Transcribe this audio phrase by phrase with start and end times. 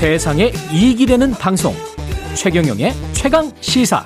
[0.00, 1.74] 세상에 이익이 되는 방송
[2.34, 4.02] 최경영의 최강 시사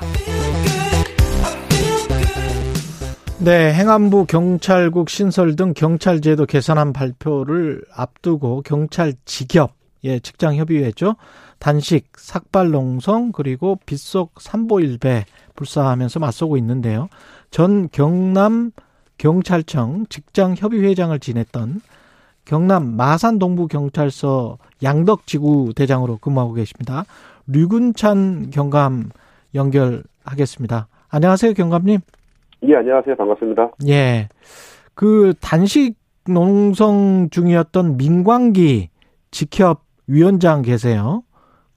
[3.39, 11.15] 네, 행안부 경찰국 신설 등 경찰 제도 개선안 발표를 앞두고 경찰 직업 예, 직장 협의회죠.
[11.61, 17.09] 단식, 삭발 농성 그리고 빗속 삼보일배 불사하면서 맞서고 있는데요.
[17.53, 18.73] 전 경남
[19.17, 21.83] 경찰청 직장 협의회장을 지냈던
[22.45, 27.05] 경남 마산 동부 경찰서 양덕 지구 대장으로 근무하고 계십니다.
[27.47, 29.11] 류근찬 경감
[29.55, 30.89] 연결하겠습니다.
[31.09, 32.01] 안녕하세요, 경감님.
[32.65, 33.17] 예, 안녕하세요.
[33.17, 33.73] 반갑습니다.
[33.89, 34.29] 예.
[34.95, 38.89] 그 단식 농성 중이었던 민광기
[39.31, 41.23] 직협 위원장 계세요.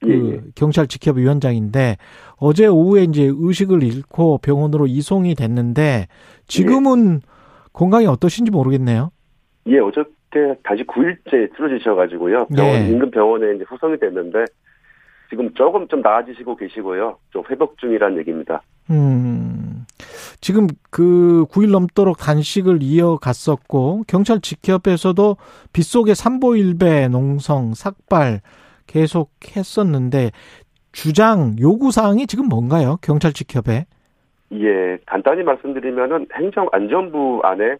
[0.00, 0.40] 그 예, 예.
[0.54, 1.96] 경찰 직협 위원장인데
[2.36, 6.08] 어제 오후에 이제 의식을 잃고 병원으로 이송이 됐는데
[6.46, 7.28] 지금은 예.
[7.72, 9.10] 건강이 어떠신지 모르겠네요.
[9.68, 12.46] 예, 어저께 다시 9일째 쓰러지셔가지고요.
[12.46, 12.88] 병원 예.
[12.88, 14.44] 인근 병원에 이제 후송이 됐는데
[15.30, 17.18] 지금 조금 좀 나아지시고 계시고요.
[17.30, 18.62] 좀 회복 중이라는 얘기입니다.
[18.90, 19.84] 음.
[20.40, 25.36] 지금 그 9일 넘도록 단식을 이어갔었고 경찰 직협에서도
[25.72, 28.40] 빗속의 삼보일배 농성 삭발
[28.86, 30.30] 계속 했었는데
[30.92, 32.96] 주장 요구 사항이 지금 뭔가요?
[33.02, 33.84] 경찰 직협에?
[34.52, 37.76] 예, 간단히 말씀드리면은 행정안전부 안에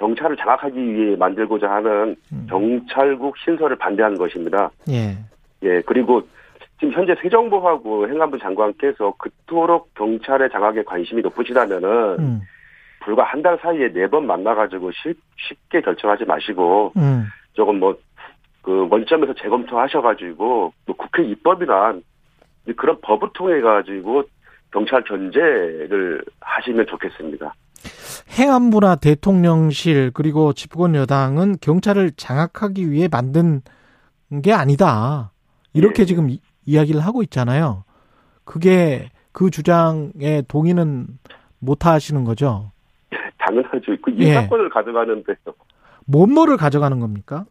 [0.00, 2.46] 경찰을 장악하기 위해 만들고자 하는 음.
[2.48, 4.70] 경찰국 신설을 반대하는 것입니다.
[4.88, 5.16] 예.
[5.62, 6.22] 예, 그리고
[6.78, 12.40] 지금 현재 세정부하고 행안부 장관께서 그토록 경찰의 장악에 관심이 높으시다면은 음.
[13.00, 17.26] 불과 한 달 사이에 네 번 만나가지고 쉽, 쉽게 결정하지 마시고 음.
[17.52, 17.94] 조금 뭐
[18.62, 21.94] 그 원점에서 재검토하셔가지고 뭐 국회 입법이나
[22.76, 24.24] 그런 법을 통해 가지고
[24.70, 27.54] 경찰 견제를 하시면 좋겠습니다.
[28.38, 33.62] 행안부나 대통령실 그리고 집권 여당은 경찰을 장악하기 위해 만든
[34.42, 35.32] 게 아니다.
[35.72, 36.06] 이렇게 예.
[36.06, 36.28] 지금
[36.66, 37.84] 이야기를 하고 있잖아요.
[38.44, 41.06] 그게 그 주장에 동의는
[41.58, 42.72] 못 하시는 거죠?
[43.38, 43.96] 당연하죠.
[44.02, 44.26] 그 예.
[44.26, 44.68] 인사권을 예.
[44.68, 45.36] 가져가는데요.
[46.06, 47.44] 뭔뭐를 가져가는 겁니까?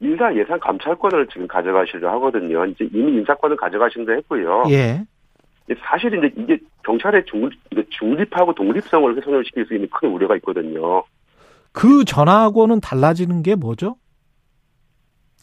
[0.00, 2.66] 인사 예산 감찰권을 지금 가져가시려 하거든요.
[2.66, 4.64] 이제 이미 인사권을 가져가신다 했고요.
[4.70, 5.04] 예.
[5.84, 7.58] 사실 이제 이게 경찰의 중립,
[7.90, 11.04] 중립 하고 독립성을 훼손을 시킬 수 있는 큰 우려가 있거든요.
[11.72, 13.96] 그 전하고는 달라지는 게 뭐죠?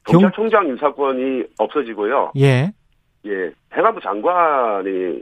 [0.05, 2.31] 경찰청장 인사권이 없어지고요.
[2.37, 2.71] 예.
[3.25, 5.21] 예, 행안부 장관이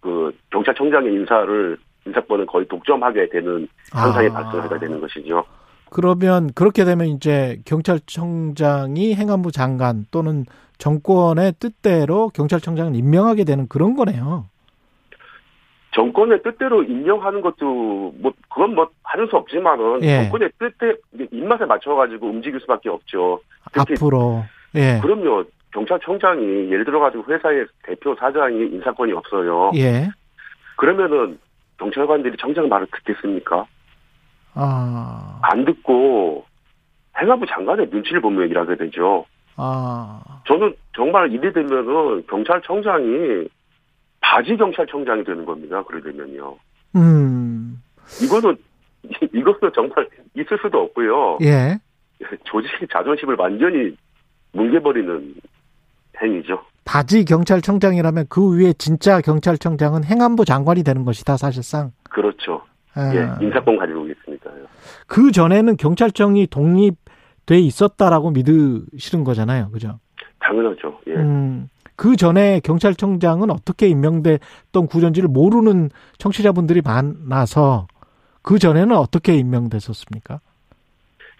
[0.00, 4.32] 그 경찰청장의 인사를 인사권을 거의 독점하게 되는 현상이 아.
[4.32, 5.44] 발생하게 되는 것이죠.
[5.90, 10.44] 그러면 그렇게 되면 이제 경찰청장이 행안부 장관 또는
[10.78, 14.46] 정권의 뜻대로 경찰청장을 임명하게 되는 그런 거네요.
[15.92, 20.22] 정권의 뜻대로 임명하는 것도 뭐 그건 뭐 하는 수 없지만은 예.
[20.22, 20.94] 정권의 뜻에
[21.32, 23.40] 입맛에 맞춰 가지고 움직일 수밖에 없죠.
[23.76, 24.44] 앞으로
[24.76, 25.00] 예.
[25.02, 25.44] 그럼요.
[25.72, 29.72] 경찰청장이 예를 들어 가지고 회사의 대표 사장이 인사권이 없어요.
[29.74, 30.08] 예.
[30.76, 31.38] 그러면은
[31.78, 33.66] 경찰관들이 청장 말을 듣겠습니까?
[34.54, 35.38] 아.
[35.42, 36.44] 안 듣고
[37.20, 39.24] 행안부 장관의 눈치를 보며 일하게 되죠.
[39.56, 40.20] 아.
[40.46, 43.48] 저는 정말 이래 되면은 경찰청장이
[44.20, 45.82] 바지 경찰청장이 되는 겁니다.
[45.84, 46.56] 그래 되면요.
[46.96, 47.82] 음.
[48.22, 48.56] 이거는
[49.34, 51.38] 이거는 정말 있을 수도 없고요.
[51.42, 51.78] 예.
[52.44, 53.96] 조직의 자존심을 완전히
[54.52, 55.34] 뭉개버리는
[56.22, 56.62] 행위죠.
[56.84, 61.92] 바지 경찰청장이라면 그 위에 진짜 경찰청장은 행안부 장관이 되는 것이다 사실상.
[62.10, 62.57] 그렇죠.
[62.98, 63.14] 아.
[63.14, 64.50] 예, 인사권 가지고 있습니다.
[65.06, 70.00] 그 전에는 경찰청이 독립돼 있었다라고 믿으시는 거잖아요, 그죠?
[70.40, 70.98] 당연하죠.
[71.06, 71.14] 예.
[71.14, 77.86] 음, 그 전에 경찰청장은 어떻게 임명됐던 구전지를 모르는 청취자분들이 많아서
[78.42, 80.40] 그 전에는 어떻게 임명됐었습니까?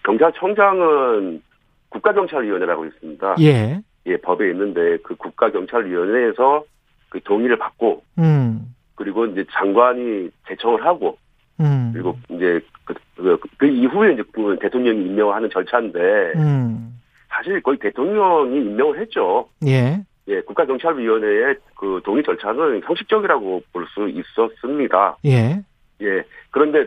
[0.03, 1.41] 경찰청장은
[1.89, 3.35] 국가경찰위원회라고 있습니다.
[3.41, 3.81] 예.
[4.05, 6.63] 예, 법에 있는데 그 국가경찰위원회에서
[7.09, 8.75] 그 동의를 받고, 음.
[8.95, 11.17] 그리고 이제 장관이 제청을 하고,
[11.59, 11.91] 음.
[11.93, 15.99] 그리고 이제 그, 그, 그 이후에 이제 그 대통령이 임명하는 절차인데,
[16.37, 16.99] 음.
[17.29, 19.47] 사실 거의 대통령이 임명을 했죠.
[19.65, 20.03] 예.
[20.27, 25.17] 예, 국가경찰위원회의 그 동의 절차는 형식적이라고 볼 수 있었습니다.
[25.25, 25.61] 예.
[26.01, 26.23] 예.
[26.51, 26.85] 그런데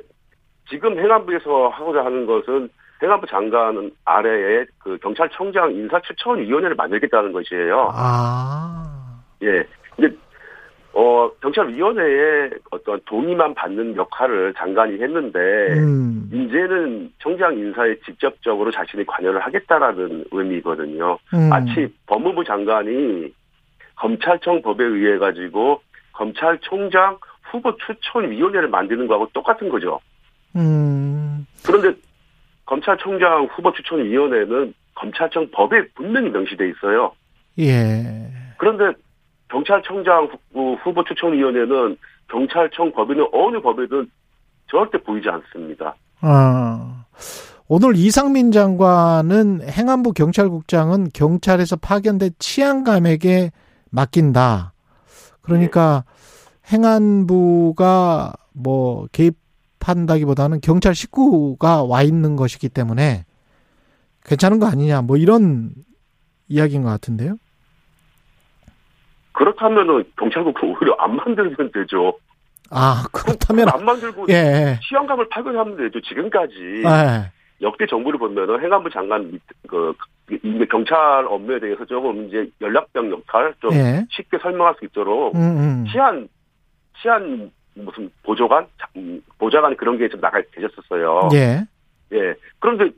[0.68, 2.68] 지금 행안부에서 하고자 하는 것은
[3.02, 7.90] 행안부 장관 아래에 그 경찰청장 인사추천위원회를 만들겠다는 것이에요.
[7.92, 9.20] 아.
[9.42, 9.64] 예.
[9.96, 10.16] 근데,
[10.94, 15.38] 어, 경찰위원회에 어떤 동의만 받는 역할을 장관이 했는데,
[15.78, 16.28] 음.
[16.32, 21.18] 이제는 청장 인사에 직접적으로 자신이 관여를 하겠다라는 의미거든요.
[21.34, 21.48] 음.
[21.48, 23.32] 마치 법무부 장관이
[23.96, 25.80] 검찰청 법에 의해 가지고
[26.12, 27.18] 검찰총장
[27.50, 30.00] 후보 추천위원회를 만드는 거하고 똑같은 거죠.
[30.56, 31.46] 음.
[31.64, 31.98] 그런데
[32.66, 37.12] 검찰총장 후보 추천위원회는 검찰청 법에 분명히 명시돼 있어요.
[37.58, 38.30] 예.
[38.58, 38.96] 그런데
[39.56, 41.96] 경찰청장 후- 후보 추천위원회는
[42.30, 44.10] 경찰청 법인은 어느 법에든
[44.70, 45.94] 절대 보이지 않습니다.
[46.22, 47.04] 아,
[47.68, 53.50] 오늘 이상민 장관은 행안부 경찰국장은 경찰에서 파견된 치안감에게
[53.90, 54.72] 맡긴다.
[55.42, 56.04] 그러니까
[56.72, 63.26] 행안부가 뭐 개입한다기보다는 경찰 식구가 와 있는 것이기 때문에
[64.24, 65.02] 괜찮은 거 아니냐.
[65.02, 65.72] 뭐 이런
[66.48, 67.36] 이야기인 것 같은데요.
[69.32, 72.14] 그렇다면은 경찰국은 오히려 안 만들면 되죠.
[72.70, 74.34] 아, 그렇다면 안 만들고 예.
[74.34, 74.78] 예.
[74.88, 76.00] 치안감을 파견하면 되죠.
[76.00, 77.30] 지금까지 예.
[77.60, 79.94] 역대 정부를 보면은 행안부 장관 밑- 그
[80.70, 80.96] 경찰
[81.26, 84.06] 업무에 대해서 조금 이제 연락병 역할 좀 예.
[84.10, 85.86] 쉽게 설명할 수 있도록 음, 음.
[85.90, 86.28] 치안
[87.00, 91.28] 치안 무슨 보조관 자- 음, 보좌관 그런 게 좀 나가 계셨었어요.
[91.34, 91.64] 예.
[92.12, 92.34] 예.
[92.58, 92.90] 그런데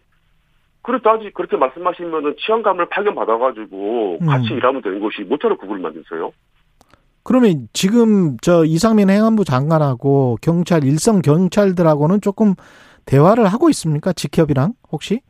[0.85, 4.27] 그렇다지 그렇게 말씀하시면은 치안감을 파견 받아가지고 음.
[4.27, 6.31] 같이 일하면 되는 것이 모처럼 구글 만드세요?
[7.23, 12.55] 그러면 지금 저 이상민 행안부 장관하고 경찰 일선 경찰들하고는 조금
[13.07, 14.13] 대화를 하고 있습니까?
[14.13, 15.21] 직협이랑 혹시?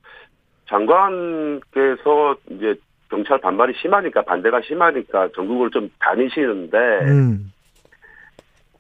[0.69, 2.75] 장관께서 이제
[3.09, 7.53] 경찰 반발이 심하니까 반대가 심하니까 전국을 좀 다니시는데 음.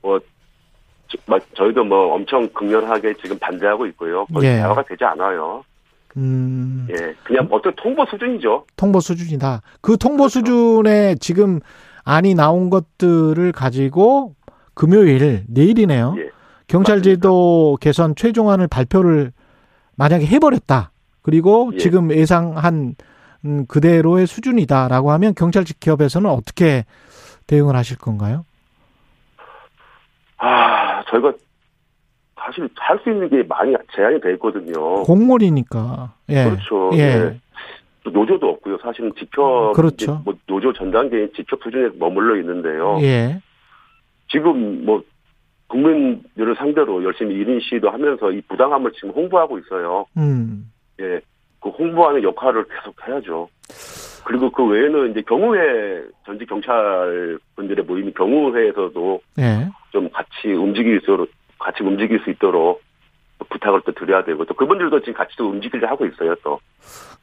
[0.03, 0.21] 저-
[1.26, 4.26] 막 저희도 뭐 엄청 극렬하게 지금 반대하고 있고요.
[4.35, 4.56] 거의 예.
[4.56, 5.62] 대화가 되지 않아요.
[6.16, 6.87] 음.
[6.90, 8.66] 예, 그냥 어떤 통보 수준이죠.
[8.76, 9.62] 통보 수준이다.
[9.81, 10.40] 그 통보 그렇죠.
[10.40, 11.61] 수준에 지금
[12.05, 14.34] 안이 나온 것들을 가지고
[14.75, 16.14] 금요일 내일이네요.
[16.19, 16.31] 예.
[16.66, 19.32] 경찰제도 개선 최종안을 발표를
[19.96, 20.93] 만약에 해버렸다.
[21.22, 21.78] 그리고 예.
[21.78, 22.94] 지금 예상한
[23.44, 26.84] 음, 그대로의 수준이다라고 하면 경찰 직협에서는 어떻게
[27.46, 28.44] 대응을 하실 건가요?
[30.38, 31.32] 아, 저희가
[32.44, 35.02] 사실 할 수 있는 게 많이 제한이 돼 있거든요.
[35.02, 36.12] 공무원이니까.
[36.29, 36.44] 예.
[36.44, 36.91] 그렇죠.
[36.94, 36.99] 예.
[36.99, 37.41] 예.
[38.02, 38.79] 또 노조도 없고요.
[38.82, 40.20] 사실은 지켜 그렇죠.
[40.25, 42.99] 뭐 노조 전 단계인 지켜 수준에 머물러 있는데요.
[43.00, 43.41] 예.
[44.29, 45.02] 지금 뭐
[45.69, 50.05] 국민들을 상대로 열심히 1인 시위도 하면서 이 부당함을 지금 홍보하고 있어요.
[50.19, 50.70] 음.
[51.00, 51.20] 예.
[51.61, 53.49] 그 홍보하는 역할을 계속 해야죠.
[54.26, 59.69] 그리고 그 외에는 이제 경우회 전직 경찰 분들의 모임이 경우회에서도 예.
[59.93, 61.31] 좀 같이 움직일 수 있도록
[61.64, 62.82] 같이 움직일 수 있도록
[63.50, 66.61] 부탁을 또 드려야 되고 또 그분들도 지금 같이 또 움직이려 하고 있어요 또.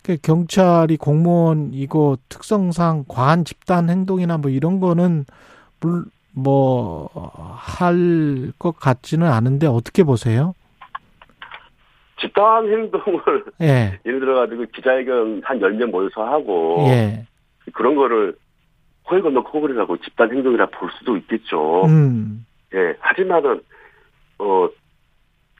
[0.03, 5.25] 그 경찰이 공무원이고 특성상 과한 집단 행동이나 뭐 이런 거는
[6.33, 7.09] 뭐
[7.55, 10.53] 할 것 같지는 않은데 어떻게 보세요?
[12.19, 13.99] 집단 행동을 예.
[14.05, 17.25] 예를 들어가지고 기자회견 한 10명 모여서 하고 예.
[17.73, 18.35] 그런 거를
[19.03, 21.85] 코에 건너 코골이라고 집단 행동이라 볼 수도 있겠죠.
[21.85, 22.45] 음.
[22.75, 22.95] 예.
[22.99, 23.61] 하지만은
[24.41, 24.67] 어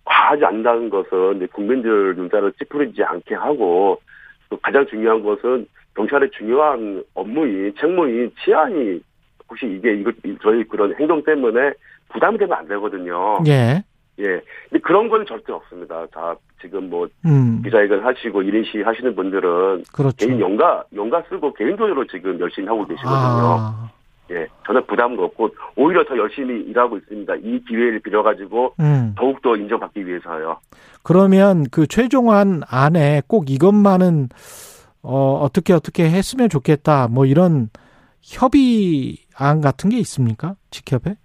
[0.04, 4.01] 과하지 않다는 것은 국민들 눈살을 찌푸리지 않게 하고
[4.50, 9.01] 또 가장 중요한 것은 경찰의 중요한 업무인 책무인 치안이
[9.48, 10.12] 혹시 이게 이거
[10.42, 11.74] 저희 그런 행동 때문에
[12.10, 13.39] 부담이 되면 안 되거든요.
[13.48, 13.83] 예.
[14.19, 14.42] 예.
[14.69, 16.06] 근데 그런 건 절대 없습니다.
[16.07, 17.62] 다 지금 뭐 음.
[17.63, 20.25] 기자회견 하시고 1인 시 하시는 분들은 그렇죠.
[20.25, 23.12] 개인 연가 연가 쓰고 개인 돈으로 지금 열심히 하고 계시거든요.
[23.13, 23.92] 아.
[24.31, 24.48] 예.
[24.66, 27.36] 전혀 부담도 없고 오히려 더 열심히 일하고 있습니다.
[27.44, 29.13] 이 기회를 빌어 가지고 음.
[29.18, 30.60] 더욱 더 인정받기 위해서요.
[31.04, 34.30] 그러면 그 최종안 안에 꼭 이것만은
[35.04, 37.07] 어 어떻게 어떻게 했으면 좋겠다.
[37.09, 37.69] 뭐 이런
[38.21, 40.56] 협의안 같은 게 있습니까?
[40.69, 41.16] 직협에?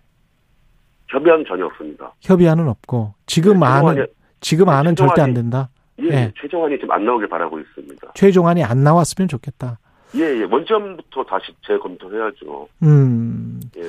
[1.08, 2.12] 협의는 전혀 없습니다.
[2.20, 4.10] 협의안은 없고 지금 네, 안은 최종안이-
[4.40, 5.68] 지금 안은 절대 안 최종안이- 된다.
[6.02, 6.32] 예, 예.
[6.40, 8.12] 최종안이 지금 안 나오길 바라고 있습니다.
[8.14, 9.78] 최종안이 안 나왔으면 좋겠다.
[10.14, 10.44] 예, 예.
[10.44, 12.68] 원점부터 다시 재검토해야죠.
[12.82, 13.60] 음.
[13.76, 13.82] 예.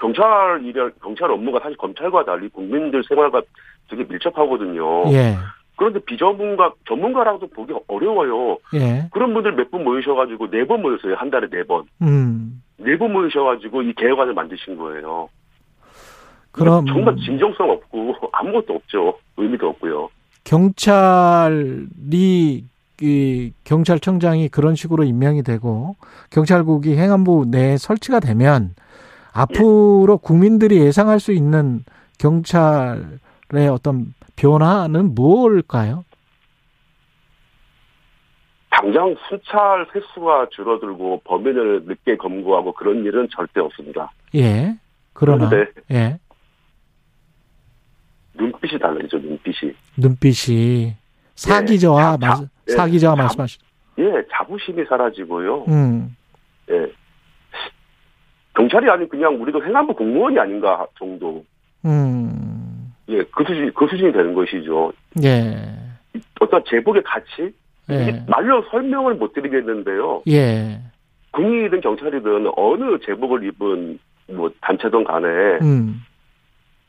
[0.00, 3.42] 경찰 일을 경찰 업무가 사실 검찰과 달리 국민들 생활과
[3.90, 5.12] 되게 밀접하거든요.
[5.12, 5.36] 예.
[5.76, 8.58] 그런데 비전문가 전문가라고도 보기 어려워요.
[8.74, 9.08] 예.
[9.12, 11.14] 그런 분들 몇 분 모이셔가지고 네 번 모였어요.
[11.16, 11.84] 한 달에 네 번.
[12.02, 12.62] 음.
[12.76, 15.28] 네 번 모이셔가지고 이 개혁안을 만드신 거예요.
[16.52, 19.18] 그럼 정말 진정성 없고 아무것도 없죠.
[19.36, 20.08] 의미도 없고요.
[20.44, 22.64] 경찰이
[23.00, 25.96] 이 경찰청장이 그런 식으로 임명이 되고
[26.30, 28.74] 경찰국이 행안부 내에 설치가 되면
[29.32, 31.84] 앞으로 국민들이 예상할 수 있는
[32.18, 36.04] 경찰의 어떤 변화는 무엇일까요?
[38.70, 44.12] 당장 순찰 횟수가 줄어들고 범인을 늦게 검거하고 그런 일은 절대 없습니다.
[44.34, 44.76] 예.
[45.12, 46.18] 그러나 그런데 예.
[48.34, 49.18] 눈빛이 달라지죠.
[49.18, 49.74] 눈빛이.
[49.96, 50.94] 눈빛이
[51.36, 52.72] 자- 자- 말 예.
[52.72, 53.58] 사기저하 자- 말씀하시.
[53.98, 55.64] 예, 자부심이 사라지고요.
[55.68, 56.16] 음.
[56.70, 56.90] 예.
[58.54, 61.44] 경찰이 아닌 그냥 우리도 행안부 공무원이 아닌가 정도.
[61.84, 62.92] 음.
[63.08, 64.92] 예, 그 수준, 그 수준이 되는 것이죠.
[65.22, 65.56] 예.
[66.40, 67.52] 어떤 제복의 가치?
[67.90, 68.24] 예.
[68.28, 70.22] 말로 설명을 못 드리겠는데요.
[70.28, 70.80] 예.
[71.32, 73.98] 국민이든 경찰이든 어느 제복을 입은
[74.30, 75.26] 뭐 단체든 간에
[75.62, 76.00] 음.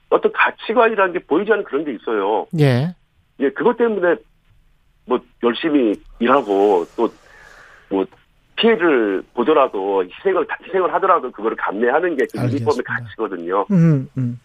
[0.09, 2.45] 어떤 가치관이라는 게 보이지 않는 그런 게 있어요.
[2.59, 2.95] 예.
[3.39, 4.15] 예, 그것 때문에
[5.05, 7.09] 뭐 열심히 일하고 또
[7.89, 8.05] 뭐
[8.57, 12.53] 피해를 보더라도 희생을 희생을 하더라도 그거를 감내하는 게그 알겠습니다.
[12.53, 13.65] 유니폼의 가치거든요.
[13.71, 14.39] 음, 음.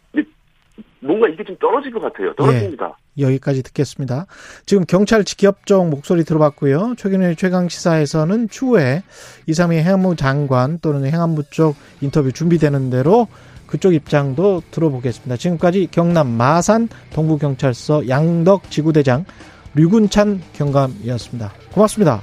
[1.02, 2.34] 뭔가 이게 좀 떨어질 것 같아요.
[2.34, 2.96] 떨어집니다.
[3.18, 4.26] 여기까지 듣겠습니다.
[4.66, 6.94] 지금 경찰 직협정 목소리 들어봤고요.
[6.96, 9.02] 최근에 최강 시사에서는 추후에
[9.46, 13.28] 이삼희 행안부 장관 또는 행안부 쪽 인터뷰 준비되는 대로
[13.66, 15.36] 그쪽 입장도 들어보겠습니다.
[15.36, 19.24] 지금까지 경남 마산 동부경찰서 양덕 지구대장
[19.74, 21.52] 류군찬 경감이었습니다.
[21.72, 22.20] 고맙습니다.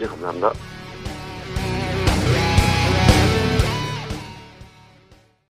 [0.00, 0.52] 예, 감사합니다.